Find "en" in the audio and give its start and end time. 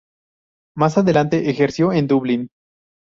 1.93-2.07